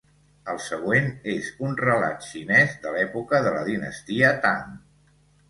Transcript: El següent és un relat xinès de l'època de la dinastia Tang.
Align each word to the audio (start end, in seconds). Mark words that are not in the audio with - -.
El 0.51 0.59
següent 0.67 1.11
és 1.33 1.49
un 1.67 1.75
relat 1.81 2.25
xinès 2.29 2.73
de 2.87 2.95
l'època 2.97 3.43
de 3.49 3.53
la 3.59 3.61
dinastia 3.69 4.35
Tang. 4.49 4.75